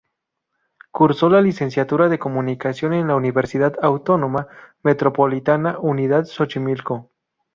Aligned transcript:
Cursó 0.89 1.29
la 1.29 1.41
licenciatura 1.41 2.09
de 2.09 2.17
Comunicación 2.17 2.93
en 2.93 3.05
la 3.09 3.15
Universidad 3.15 3.75
Autónoma 3.83 4.47
Metropolitana 4.81 5.77
Unidad 5.77 6.25
Xochimilco. 6.25 7.11